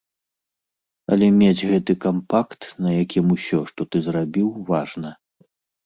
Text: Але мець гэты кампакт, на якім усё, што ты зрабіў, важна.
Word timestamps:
Але 1.15 1.27
мець 1.41 1.65
гэты 1.73 1.91
кампакт, 2.07 2.61
на 2.87 2.97
якім 3.03 3.25
усё, 3.39 3.63
што 3.71 3.81
ты 3.93 3.97
зрабіў, 4.11 4.47
важна. 4.75 5.19